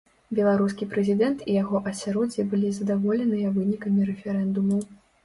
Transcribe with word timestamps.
Беларускі 0.37 0.85
прэзідэнт 0.93 1.43
і 1.51 1.57
яго 1.63 1.81
асяроддзе 1.91 2.45
былі 2.53 2.71
задаволеныя 2.79 3.53
вынікамі 3.59 4.09
рэферэндуму. 4.09 4.81